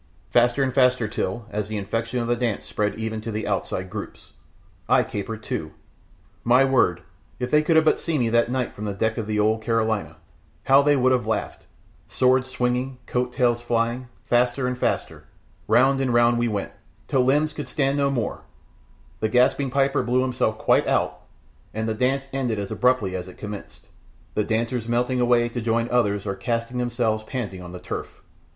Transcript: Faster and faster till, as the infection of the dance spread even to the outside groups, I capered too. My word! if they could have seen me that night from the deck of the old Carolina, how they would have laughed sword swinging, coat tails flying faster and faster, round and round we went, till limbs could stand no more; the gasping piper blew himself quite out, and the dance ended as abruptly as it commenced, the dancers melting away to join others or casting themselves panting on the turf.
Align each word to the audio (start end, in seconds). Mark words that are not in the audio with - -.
Faster 0.31 0.63
and 0.63 0.73
faster 0.73 1.07
till, 1.07 1.45
as 1.51 1.67
the 1.67 1.77
infection 1.77 2.17
of 2.19 2.27
the 2.27 2.35
dance 2.35 2.65
spread 2.65 2.95
even 2.95 3.21
to 3.21 3.29
the 3.31 3.47
outside 3.47 3.91
groups, 3.91 4.33
I 4.89 5.03
capered 5.03 5.43
too. 5.43 5.73
My 6.43 6.65
word! 6.65 7.01
if 7.37 7.51
they 7.51 7.61
could 7.61 7.75
have 7.75 7.99
seen 7.99 8.21
me 8.21 8.29
that 8.29 8.49
night 8.49 8.73
from 8.73 8.85
the 8.85 8.95
deck 8.95 9.19
of 9.19 9.27
the 9.27 9.39
old 9.39 9.61
Carolina, 9.61 10.17
how 10.63 10.81
they 10.81 10.95
would 10.95 11.11
have 11.11 11.27
laughed 11.27 11.67
sword 12.07 12.47
swinging, 12.47 12.97
coat 13.05 13.31
tails 13.31 13.61
flying 13.61 14.07
faster 14.23 14.65
and 14.65 14.75
faster, 14.75 15.25
round 15.67 16.01
and 16.01 16.11
round 16.15 16.39
we 16.39 16.47
went, 16.47 16.71
till 17.07 17.21
limbs 17.21 17.53
could 17.53 17.67
stand 17.67 17.95
no 17.95 18.09
more; 18.09 18.41
the 19.19 19.29
gasping 19.29 19.69
piper 19.69 20.01
blew 20.01 20.23
himself 20.23 20.57
quite 20.57 20.87
out, 20.87 21.19
and 21.75 21.87
the 21.87 21.93
dance 21.93 22.27
ended 22.33 22.57
as 22.57 22.71
abruptly 22.71 23.15
as 23.15 23.27
it 23.27 23.37
commenced, 23.37 23.87
the 24.33 24.43
dancers 24.43 24.89
melting 24.89 25.21
away 25.21 25.47
to 25.47 25.61
join 25.61 25.87
others 25.91 26.25
or 26.25 26.33
casting 26.33 26.79
themselves 26.79 27.21
panting 27.25 27.61
on 27.61 27.71
the 27.71 27.79
turf. 27.79 28.23